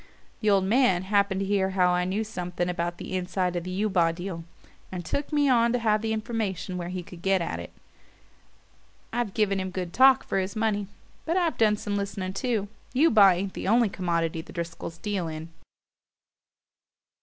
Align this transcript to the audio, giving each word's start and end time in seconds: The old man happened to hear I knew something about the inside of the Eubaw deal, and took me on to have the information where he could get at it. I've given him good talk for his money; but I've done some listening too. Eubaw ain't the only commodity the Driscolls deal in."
The 0.39 0.49
old 0.49 0.63
man 0.63 1.03
happened 1.03 1.41
to 1.41 1.45
hear 1.45 1.69
I 1.69 2.05
knew 2.05 2.23
something 2.23 2.67
about 2.69 2.97
the 2.97 3.15
inside 3.15 3.55
of 3.55 3.63
the 3.63 3.69
Eubaw 3.83 4.11
deal, 4.15 4.43
and 4.91 5.05
took 5.05 5.31
me 5.31 5.47
on 5.47 5.71
to 5.73 5.77
have 5.77 6.01
the 6.01 6.11
information 6.11 6.75
where 6.75 6.89
he 6.89 7.03
could 7.03 7.21
get 7.21 7.39
at 7.39 7.59
it. 7.59 7.71
I've 9.13 9.35
given 9.35 9.59
him 9.59 9.69
good 9.69 9.93
talk 9.93 10.23
for 10.23 10.39
his 10.39 10.55
money; 10.55 10.87
but 11.23 11.37
I've 11.37 11.55
done 11.59 11.77
some 11.77 11.97
listening 11.97 12.33
too. 12.33 12.67
Eubaw 12.95 13.33
ain't 13.35 13.53
the 13.53 13.67
only 13.67 13.89
commodity 13.89 14.41
the 14.41 14.51
Driscolls 14.53 14.97
deal 14.99 15.27
in." 15.27 15.49